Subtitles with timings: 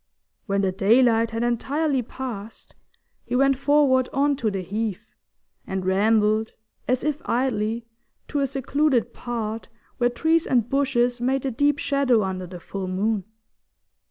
[0.47, 2.73] When the daylight had entirely passed,
[3.23, 5.13] he went forward on to the heath,
[5.67, 6.53] and rambled,
[6.87, 7.85] as if idly,
[8.29, 9.67] to a secluded part,
[9.99, 13.25] where trees and bushes made a deep shadow under the full moon.